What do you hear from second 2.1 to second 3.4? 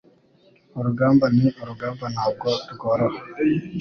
ntabwo rworoha